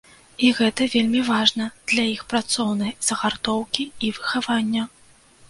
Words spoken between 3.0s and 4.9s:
загартоўкі і выхавання.